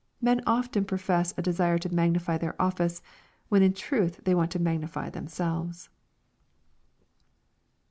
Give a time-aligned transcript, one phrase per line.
[0.19, 3.03] Men often profess a desire to magnify their office,
[3.49, 5.89] when in truth they want to magnify them selves.